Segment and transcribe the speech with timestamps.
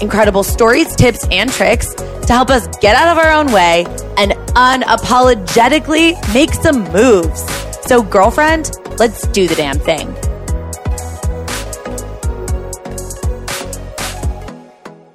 [0.00, 3.84] incredible stories, tips, and tricks to help us get out of our own way
[4.16, 7.42] and unapologetically make some moves.
[7.86, 10.14] So, girlfriend, let's do the damn thing.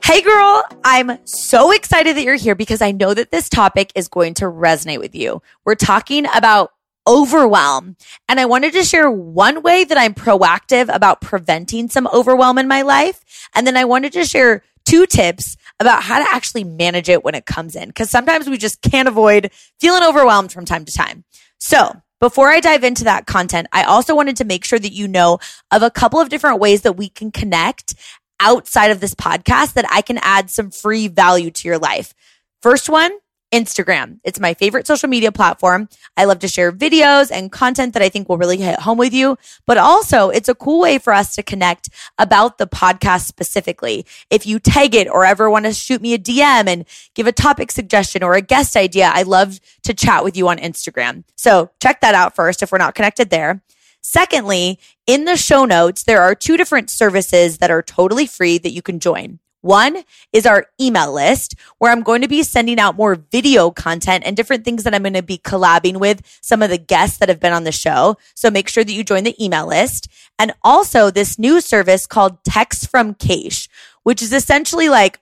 [0.04, 4.08] Hey, girl, I'm so excited that you're here because I know that this topic is
[4.08, 5.42] going to resonate with you.
[5.66, 6.74] We're talking about
[7.08, 7.96] overwhelm.
[8.28, 12.68] And I wanted to share one way that I'm proactive about preventing some overwhelm in
[12.68, 13.24] my life.
[13.56, 17.36] And then I wanted to share two tips about how to actually manage it when
[17.36, 17.92] it comes in.
[17.92, 21.24] Cause sometimes we just can't avoid feeling overwhelmed from time to time.
[21.60, 25.08] So before I dive into that content, I also wanted to make sure that you
[25.08, 25.40] know
[25.72, 27.96] of a couple of different ways that we can connect
[28.40, 32.14] outside of this podcast that I can add some free value to your life.
[32.62, 33.12] First one,
[33.52, 34.20] Instagram.
[34.24, 35.90] It's my favorite social media platform.
[36.16, 39.14] I love to share videos and content that I think will really hit home with
[39.14, 44.06] you, but also it's a cool way for us to connect about the podcast specifically.
[44.30, 47.32] If you tag it or ever want to shoot me a DM and give a
[47.32, 51.24] topic suggestion or a guest idea, I love to chat with you on Instagram.
[51.36, 53.62] So check that out first if we're not connected there.
[54.02, 58.72] Secondly, in the show notes, there are two different services that are totally free that
[58.72, 59.40] you can join.
[59.62, 64.24] One is our email list where I'm going to be sending out more video content
[64.26, 67.30] and different things that I'm going to be collabing with some of the guests that
[67.30, 68.18] have been on the show.
[68.36, 70.08] So make sure that you join the email list.
[70.38, 73.68] And also this new service called Text from Cache,
[74.04, 75.20] which is essentially like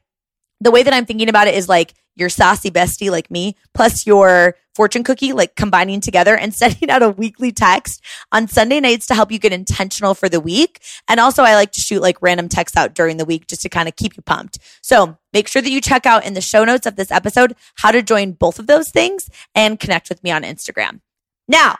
[0.59, 4.05] the way that I'm thinking about it is like your saucy bestie like me plus
[4.05, 9.07] your fortune cookie, like combining together and sending out a weekly text on Sunday nights
[9.07, 10.81] to help you get intentional for the week.
[11.07, 13.69] And also I like to shoot like random texts out during the week just to
[13.69, 14.59] kind of keep you pumped.
[14.81, 17.91] So make sure that you check out in the show notes of this episode how
[17.91, 21.01] to join both of those things and connect with me on Instagram.
[21.47, 21.77] Now,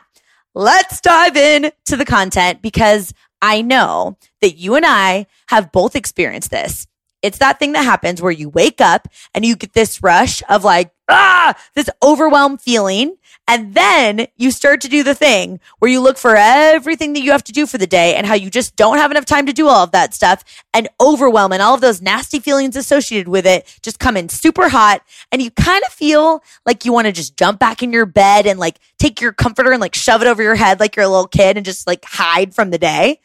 [0.54, 5.94] let's dive in to the content because I know that you and I have both
[5.94, 6.86] experienced this.
[7.22, 10.64] It's that thing that happens where you wake up and you get this rush of
[10.64, 13.16] like, ah, this overwhelmed feeling.
[13.48, 17.32] And then you start to do the thing where you look for everything that you
[17.32, 19.52] have to do for the day and how you just don't have enough time to
[19.52, 23.46] do all of that stuff and overwhelm and all of those nasty feelings associated with
[23.46, 25.02] it just come in super hot.
[25.32, 28.46] And you kind of feel like you want to just jump back in your bed
[28.46, 31.08] and like take your comforter and like shove it over your head like you're a
[31.08, 33.20] little kid and just like hide from the day.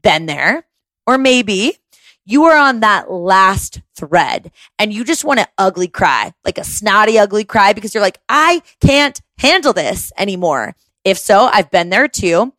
[0.00, 0.64] Been there.
[1.08, 1.78] Or maybe
[2.26, 6.64] you are on that last thread and you just want to ugly cry, like a
[6.64, 10.74] snotty, ugly cry because you're like, I can't handle this anymore.
[11.04, 12.52] If so, I've been there too.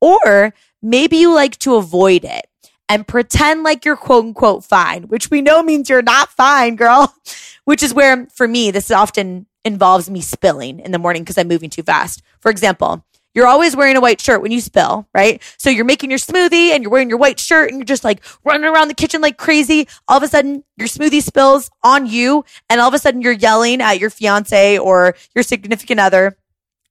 [0.00, 2.46] Or maybe you like to avoid it
[2.88, 7.14] and pretend like you're quote unquote fine, which we know means you're not fine, girl,
[7.66, 11.46] which is where for me, this often involves me spilling in the morning because I'm
[11.46, 12.22] moving too fast.
[12.40, 13.04] For example,
[13.34, 15.42] you're always wearing a white shirt when you spill, right?
[15.56, 18.22] So you're making your smoothie and you're wearing your white shirt and you're just like
[18.44, 19.86] running around the kitchen like crazy.
[20.08, 23.32] All of a sudden your smoothie spills on you and all of a sudden you're
[23.32, 26.36] yelling at your fiance or your significant other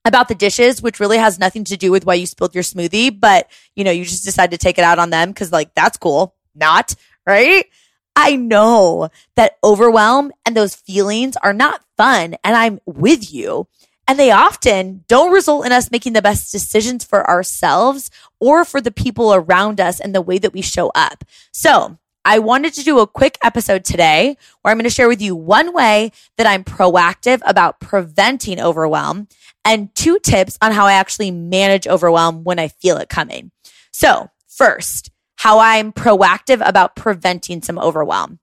[0.06, 3.18] about the dishes, which really has nothing to do with why you spilled your smoothie,
[3.18, 5.98] but you know, you just decide to take it out on them because like that's
[5.98, 6.36] cool.
[6.56, 6.96] Not,
[7.26, 7.66] right?
[8.16, 13.68] I know that overwhelm and those feelings are not fun and I'm with you.
[14.10, 18.10] And they often don't result in us making the best decisions for ourselves
[18.40, 21.24] or for the people around us and the way that we show up.
[21.52, 25.22] So I wanted to do a quick episode today where I'm going to share with
[25.22, 29.28] you one way that I'm proactive about preventing overwhelm
[29.64, 33.52] and two tips on how I actually manage overwhelm when I feel it coming.
[33.92, 38.40] So first, how I'm proactive about preventing some overwhelm.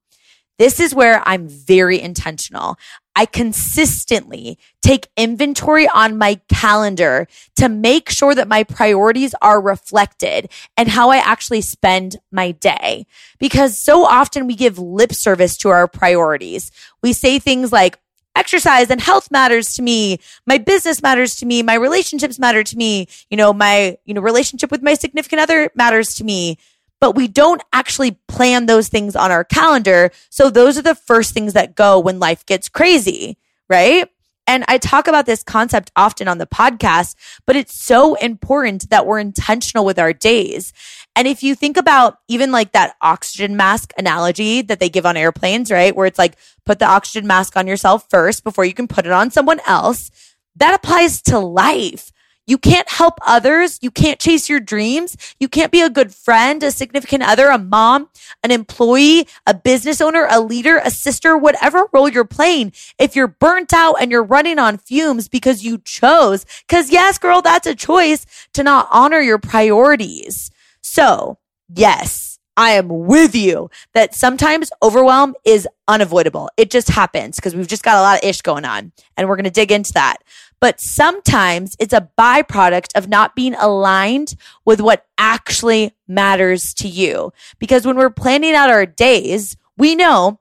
[0.59, 2.77] This is where I'm very intentional.
[3.17, 7.27] I consistently take inventory on my calendar
[7.57, 13.07] to make sure that my priorities are reflected and how I actually spend my day.
[13.39, 16.71] Because so often we give lip service to our priorities.
[17.03, 17.99] We say things like,
[18.37, 20.21] exercise and health matters to me.
[20.47, 21.63] My business matters to me.
[21.63, 23.09] My relationships matter to me.
[23.31, 26.59] You know, my, you know, relationship with my significant other matters to me
[27.01, 30.11] but we don't actually plan those things on our calendar.
[30.31, 33.39] So those are the first things that go when life gets crazy,
[33.69, 34.09] right?
[34.49, 37.17] And I talk about this concept often on the podcast,
[37.47, 40.73] but it's so important that we're intentional with our days.
[41.17, 45.17] And if you think about even like that oxygen mask analogy that they give on
[45.17, 45.97] airplanes, right?
[45.97, 49.13] Where it's like, put the oxygen mask on yourself first before you can put it
[49.13, 50.11] on someone else.
[50.55, 52.13] That applies to life.
[52.47, 53.79] You can't help others.
[53.83, 55.17] You can't chase your dreams.
[55.41, 58.09] You can't be a good friend, a significant other, a mom,
[58.43, 62.73] an employee, a business owner, a leader, a sister, whatever role you're playing.
[62.99, 67.43] If you're burnt out and you're running on fumes because you chose, cause yes, girl,
[67.43, 70.51] that's a choice to not honor your priorities.
[70.83, 71.39] So
[71.75, 76.49] yes, I am with you that sometimes overwhelm is unavoidable.
[76.57, 79.37] It just happens because we've just got a lot of ish going on and we're
[79.37, 80.19] going to dig into that.
[80.61, 87.33] But sometimes it's a byproduct of not being aligned with what actually matters to you.
[87.59, 90.41] Because when we're planning out our days, we know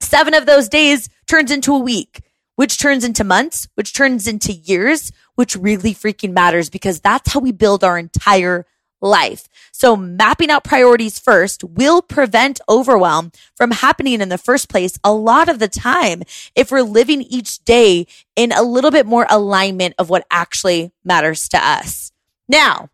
[0.00, 2.22] seven of those days turns into a week,
[2.56, 7.40] which turns into months, which turns into years, which really freaking matters because that's how
[7.40, 8.66] we build our entire
[9.00, 9.48] life.
[9.72, 15.12] So mapping out priorities first will prevent overwhelm from happening in the first place a
[15.12, 16.22] lot of the time
[16.54, 18.06] if we're living each day
[18.36, 22.12] in a little bit more alignment of what actually matters to us.
[22.48, 22.90] Now,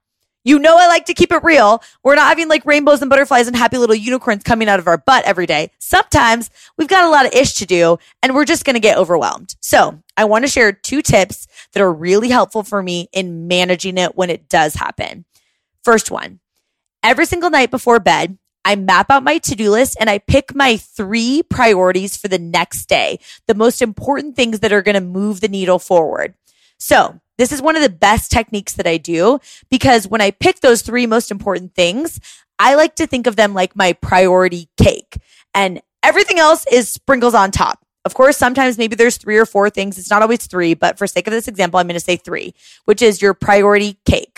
[0.47, 1.83] you know, I like to keep it real.
[2.05, 4.97] We're not having like rainbows and butterflies and happy little unicorns coming out of our
[4.97, 5.73] butt every day.
[5.81, 8.97] Sometimes we've got a lot of ish to do and we're just going to get
[8.97, 9.57] overwhelmed.
[9.61, 13.99] So I want to share two tips that are really helpful for me in managing
[13.99, 15.25] it when it does happen.
[15.87, 16.41] First one,
[17.05, 20.79] every single night before bed, I map out my to-do list and I pick my
[20.79, 25.41] three priorities for the next day, the most important things that are going to move
[25.41, 26.35] the needle forward.
[26.77, 29.39] So this is one of the best techniques that I do
[29.71, 32.19] because when I pick those three most important things,
[32.59, 35.19] I like to think of them like my priority cake
[35.55, 37.79] and everything else is sprinkles on top.
[38.05, 39.99] Of course, sometimes maybe there's three or four things.
[39.99, 42.55] It's not always three, but for sake of this example, I'm going to say three,
[42.87, 44.36] which is your priority cake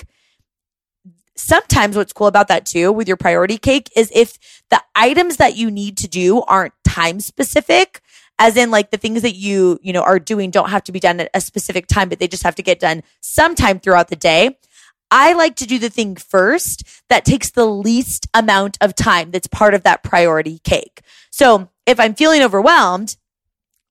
[1.38, 4.38] sometimes what's cool about that too with your priority cake is if
[4.70, 8.00] the items that you need to do aren't time specific
[8.38, 11.00] as in like the things that you you know are doing don't have to be
[11.00, 14.16] done at a specific time but they just have to get done sometime throughout the
[14.16, 14.56] day
[15.10, 19.46] I like to do the thing first that takes the least amount of time that's
[19.46, 21.00] part of that priority cake.
[21.30, 23.16] So if I'm feeling overwhelmed,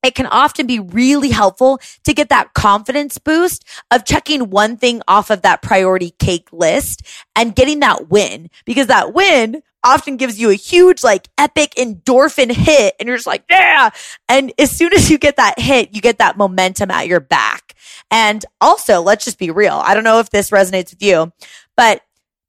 [0.02, 5.02] it can often be really helpful to get that confidence boost of checking one thing
[5.08, 7.02] off of that priority cake list
[7.34, 12.50] and getting that win because that win often gives you a huge like epic endorphin
[12.50, 13.90] hit and you're just like, yeah.
[14.28, 17.74] And as soon as you get that hit, you get that momentum at your back.
[18.10, 19.80] And also, let's just be real.
[19.84, 21.32] I don't know if this resonates with you,
[21.76, 22.02] but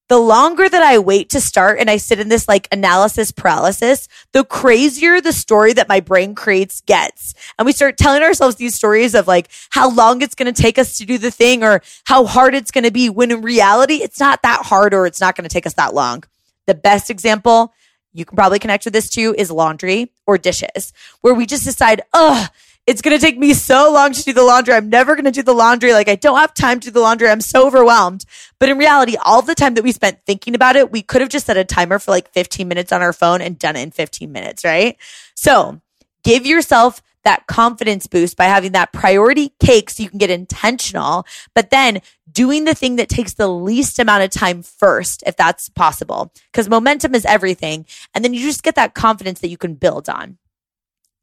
[0.09, 4.07] the longer that I wait to start and I sit in this like analysis paralysis,
[4.33, 7.35] the crazier the story that my brain creates gets.
[7.57, 10.79] And we start telling ourselves these stories of like how long it's going to take
[10.79, 13.95] us to do the thing or how hard it's going to be when in reality,
[13.95, 16.23] it's not that hard or it's not going to take us that long.
[16.65, 17.73] The best example
[18.11, 20.91] you can probably connect with this too is laundry or dishes
[21.21, 22.49] where we just decide, ugh,
[22.89, 24.73] it's going to take me so long to do the laundry.
[24.73, 25.93] I'm never going to do the laundry.
[25.93, 27.29] Like I don't have time to do the laundry.
[27.29, 28.25] I'm so overwhelmed.
[28.57, 31.29] But in reality, all the time that we spent thinking about it, we could have
[31.29, 33.91] just set a timer for like 15 minutes on our phone and done it in
[33.91, 34.97] 15 minutes, right?
[35.35, 35.81] So
[36.23, 41.27] give yourself that confidence boost by having that priority cake so you can get intentional,
[41.53, 42.01] but then
[42.31, 46.67] doing the thing that takes the least amount of time first, if that's possible, because
[46.67, 47.85] momentum is everything.
[48.15, 50.39] And then you just get that confidence that you can build on.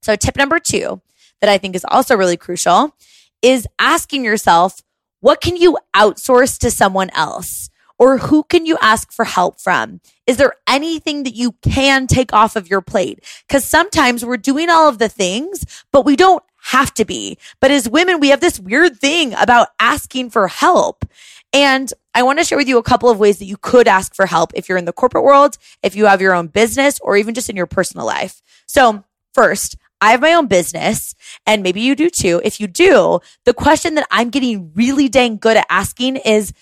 [0.03, 1.01] So tip number two
[1.41, 2.95] that I think is also really crucial
[3.43, 4.83] is asking yourself,
[5.21, 7.71] what can you outsource to someone else?
[7.99, 10.01] Or who can you ask for help from?
[10.27, 13.25] Is there anything that you can take off of your plate?
[13.49, 17.39] Cause sometimes we're doing all of the things, but we don't have to be.
[17.61, 21.05] But as women, we have this weird thing about asking for help.
[21.53, 24.15] And I want to share with you a couple of ways that you could ask
[24.15, 27.17] for help if you're in the corporate world, if you have your own business, or
[27.17, 28.43] even just in your personal life.
[28.67, 31.15] So first, I have my own business
[31.47, 32.41] and maybe you do too.
[32.45, 36.53] If you do, the question that I'm getting really dang good at asking is,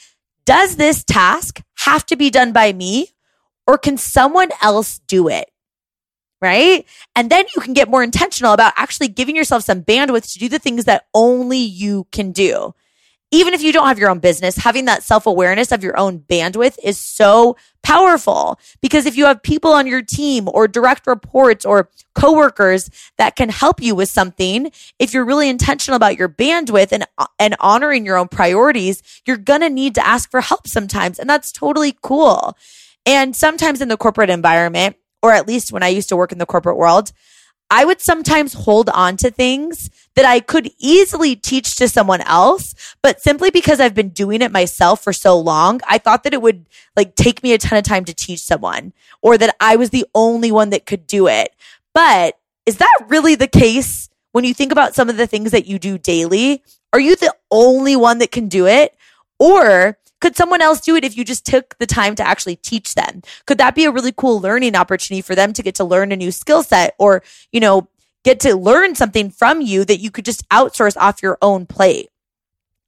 [0.47, 3.09] does this task have to be done by me
[3.67, 5.50] or can someone else do it?
[6.41, 6.87] Right.
[7.17, 10.49] And then you can get more intentional about actually giving yourself some bandwidth to do
[10.49, 12.75] the things that only you can do
[13.35, 16.21] even if you don't have your own business, having that self awareness of your own
[16.21, 21.67] bandwidth is so powerful because if you have people on your team or direct reports
[21.67, 22.88] or coworkers
[23.19, 27.07] that can help you with something, if you're really intentional about your bandwidth and,
[27.38, 31.19] and honoring your own priorities, you're going to need to ask for help sometimes.
[31.19, 32.57] And that's totally cool.
[33.05, 36.38] And sometimes in the corporate environment, or at least when I used to work in
[36.38, 37.12] the corporate world,
[37.71, 42.75] I would sometimes hold on to things that I could easily teach to someone else.
[43.02, 46.42] But simply because I've been doing it myself for so long, I thought that it
[46.42, 46.66] would
[46.97, 48.92] like take me a ton of time to teach someone
[49.23, 51.54] or that I was the only one that could do it.
[51.92, 54.09] But is that really the case?
[54.33, 57.33] When you think about some of the things that you do daily, are you the
[57.52, 58.97] only one that can do it?
[59.38, 62.94] Or could someone else do it if you just took the time to actually teach
[62.94, 63.23] them?
[63.47, 66.16] Could that be a really cool learning opportunity for them to get to learn a
[66.16, 67.88] new skill set or, you know,
[68.25, 72.09] get to learn something from you that you could just outsource off your own plate?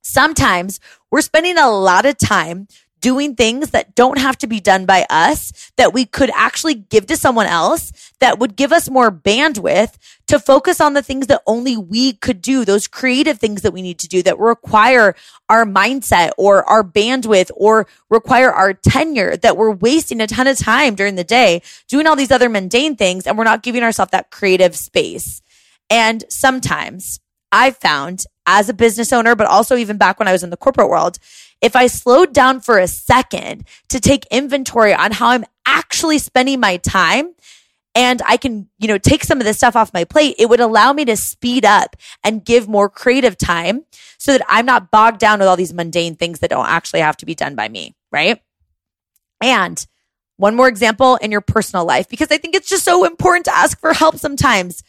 [0.03, 2.69] Sometimes we're spending a lot of time
[3.01, 7.07] doing things that don't have to be done by us that we could actually give
[7.07, 11.43] to someone else that would give us more bandwidth to focus on the things that
[11.47, 15.15] only we could do, those creative things that we need to do that require
[15.49, 20.59] our mindset or our bandwidth or require our tenure that we're wasting a ton of
[20.59, 24.11] time during the day doing all these other mundane things and we're not giving ourselves
[24.11, 25.43] that creative space.
[25.89, 27.21] And sometimes
[27.53, 30.57] I've found as a business owner, but also even back when I was in the
[30.57, 31.19] corporate world,
[31.61, 36.61] if I slowed down for a second to take inventory on how I'm actually spending
[36.61, 37.35] my time
[37.97, 40.61] and I can, you know, take some of this stuff off my plate, it would
[40.61, 43.87] allow me to speed up and give more creative time
[44.19, 47.17] so that I'm not bogged down with all these mundane things that don't actually have
[47.17, 48.43] to be done by me, right?
[49.41, 49.85] And
[50.37, 53.57] one more example in your personal life, because I think it's just so important to
[53.57, 54.83] ask for help sometimes.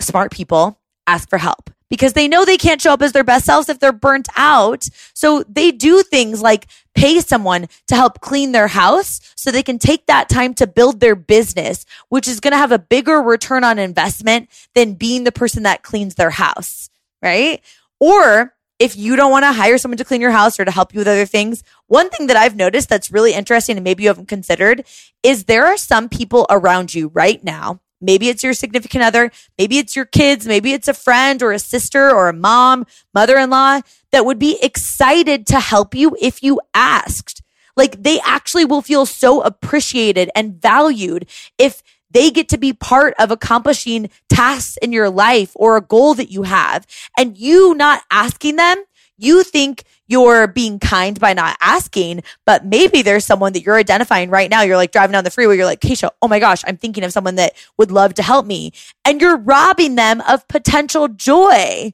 [0.00, 3.46] Smart people ask for help because they know they can't show up as their best
[3.46, 4.84] selves if they're burnt out.
[5.14, 9.78] So they do things like pay someone to help clean their house so they can
[9.78, 13.64] take that time to build their business, which is going to have a bigger return
[13.64, 16.90] on investment than being the person that cleans their house,
[17.22, 17.62] right?
[18.00, 20.94] Or if you don't want to hire someone to clean your house or to help
[20.94, 24.08] you with other things, one thing that I've noticed that's really interesting and maybe you
[24.08, 24.84] haven't considered
[25.22, 29.30] is there are some people around you right now Maybe it's your significant other.
[29.58, 30.46] Maybe it's your kids.
[30.46, 33.80] Maybe it's a friend or a sister or a mom, mother in law
[34.12, 37.42] that would be excited to help you if you asked.
[37.76, 41.28] Like they actually will feel so appreciated and valued
[41.58, 46.14] if they get to be part of accomplishing tasks in your life or a goal
[46.14, 46.86] that you have
[47.16, 48.84] and you not asking them
[49.18, 54.30] you think you're being kind by not asking, but maybe there's someone that you're identifying
[54.30, 54.62] right now.
[54.62, 55.56] You're like driving down the freeway.
[55.56, 58.46] You're like, Keisha, oh my gosh, I'm thinking of someone that would love to help
[58.46, 58.72] me.
[59.04, 61.92] And you're robbing them of potential joy,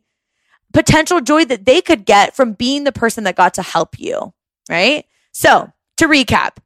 [0.73, 4.33] potential joy that they could get from being the person that got to help you.
[4.69, 5.07] Right.
[5.33, 6.59] So to recap,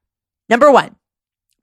[0.49, 0.97] number one,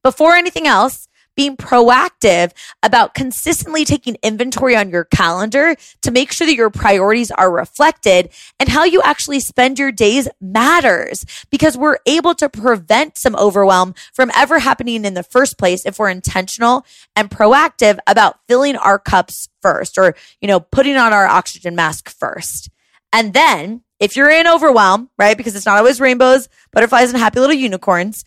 [0.03, 2.51] before anything else, being proactive
[2.81, 8.29] about consistently taking inventory on your calendar to make sure that your priorities are reflected
[8.59, 13.93] and how you actually spend your days matters because we're able to prevent some overwhelm
[14.13, 18.99] from ever happening in the first place if we're intentional and proactive about filling our
[18.99, 22.69] cups first or, you know, putting on our oxygen mask first.
[23.11, 25.37] And then if you're in overwhelm, right?
[25.37, 28.25] Because it's not always rainbows, butterflies, and happy little unicorns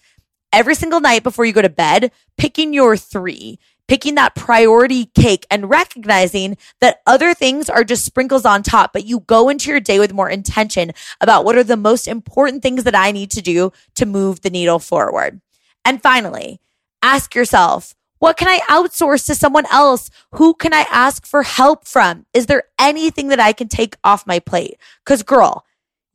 [0.53, 5.47] every single night before you go to bed, picking your three, picking that priority cake
[5.51, 9.81] and recognizing that other things are just sprinkles on top, but you go into your
[9.81, 13.43] day with more intention about what are the most important things that I need to
[13.43, 15.41] do to move the needle forward.
[15.85, 16.61] And finally,
[17.03, 20.11] ask yourself, what can I outsource to someone else?
[20.33, 22.27] Who can I ask for help from?
[22.35, 24.77] Is there anything that I can take off my plate?
[25.07, 25.65] Cause girl,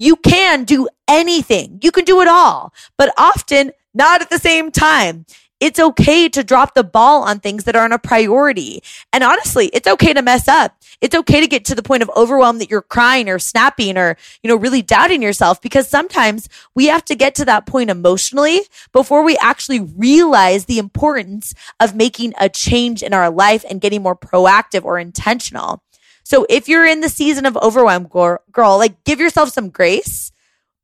[0.03, 1.79] you can do anything.
[1.81, 5.25] You can do it all, but often not at the same time.
[5.59, 8.83] It's okay to drop the ball on things that aren't a priority.
[9.13, 10.75] And honestly, it's okay to mess up.
[10.99, 14.17] It's okay to get to the point of overwhelm that you're crying or snapping or,
[14.41, 18.59] you know, really doubting yourself because sometimes we have to get to that point emotionally
[18.91, 24.03] before we actually realize the importance of making a change in our life and getting
[24.03, 25.81] more proactive or intentional.
[26.33, 30.31] So if you're in the season of overwhelm, girl, like give yourself some grace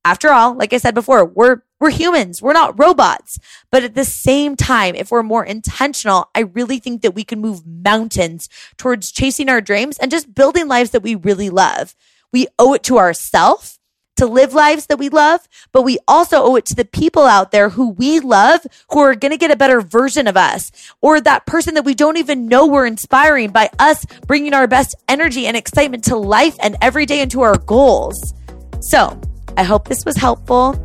[0.06, 2.40] after all, like I said before, we're we're humans.
[2.40, 3.40] We're not robots.
[3.72, 7.42] But at the same time, if we're more intentional, I really think that we can
[7.42, 11.96] move mountains towards chasing our dreams and just building lives that we really love.
[12.32, 13.79] We owe it to ourselves
[14.20, 17.52] to live lives that we love, but we also owe it to the people out
[17.52, 20.72] there who we love, who are going to get a better version of us,
[21.02, 24.96] or that person that we don't even know we're inspiring by us bringing our best
[25.08, 28.34] energy and excitement to life and every day into our goals.
[28.82, 29.20] So
[29.58, 30.76] I hope this was helpful.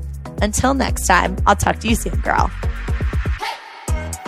[0.41, 2.51] Until next time, I'll talk to you soon, girl.